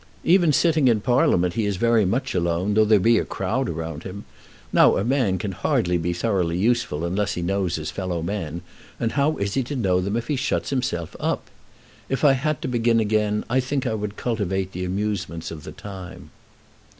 [0.23, 4.01] Even sitting in Parliament he is very much alone, though there be a crowd around
[4.01, 4.25] him.
[4.73, 8.61] Now a man can hardly be thoroughly useful unless he knows his fellow men,
[8.99, 11.51] and how is he to know them if he shuts himself up?
[12.09, 15.71] If I had to begin again I think I would cultivate the amusements of the
[15.71, 16.31] time."